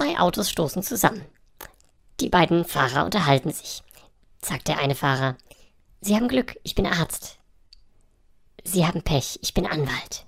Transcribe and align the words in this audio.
Zwei 0.00 0.18
Autos 0.18 0.48
stoßen 0.48 0.82
zusammen. 0.82 1.26
Die 2.20 2.30
beiden 2.30 2.64
Fahrer 2.64 3.04
unterhalten 3.04 3.52
sich. 3.52 3.82
Sagt 4.42 4.68
der 4.68 4.78
eine 4.78 4.94
Fahrer, 4.94 5.36
Sie 6.00 6.16
haben 6.16 6.26
Glück, 6.26 6.56
ich 6.62 6.74
bin 6.74 6.86
Arzt. 6.86 7.38
Sie 8.64 8.86
haben 8.86 9.02
Pech, 9.02 9.38
ich 9.42 9.52
bin 9.52 9.66
Anwalt. 9.66 10.24